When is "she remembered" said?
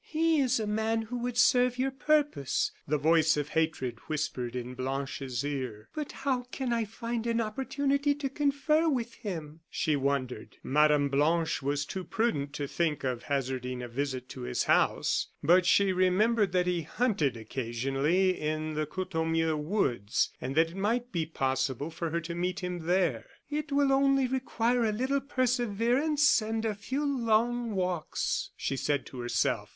15.67-16.51